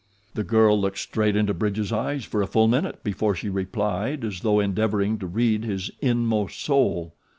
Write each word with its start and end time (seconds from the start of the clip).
The 0.33 0.43
girl 0.43 0.81
looked 0.81 0.97
straight 0.97 1.35
into 1.35 1.53
Bridge's 1.53 1.91
eyes 1.91 2.25
for 2.25 2.41
a 2.41 2.47
full 2.47 2.67
minute 2.67 3.03
before 3.03 3.35
she 3.35 3.49
replied 3.49 4.25
as 4.25 4.39
though 4.39 4.59
endeavoring 4.59 5.19
to 5.19 5.27
read 5.27 5.63
his 5.63 5.91
inmost 5.99 6.59
soul. 6.59 7.13